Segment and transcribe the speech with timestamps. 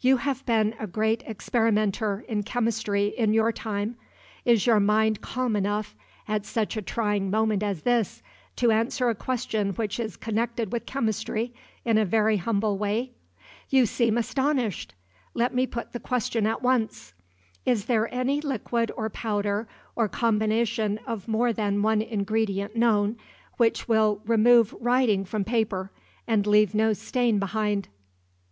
[0.00, 3.96] "You have been a great experimenter in chemistry in your time
[4.44, 5.96] is your mind calm enough,
[6.28, 8.22] at such a trying moment as this,
[8.54, 11.52] to answer a question which is connected with chemistry
[11.84, 13.14] in a very humble way?
[13.68, 14.94] You seem astonished.
[15.34, 17.12] Let me put the question at once.
[17.66, 19.66] Is there any liquid or powder,
[19.96, 23.16] or combination of more than one ingredient known,
[23.56, 25.90] which will remove writing from paper,
[26.28, 27.88] and leave no stain behind?"